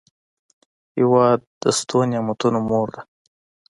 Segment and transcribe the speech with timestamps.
[0.97, 3.01] هېواد د شتو نعمتونو مور ده.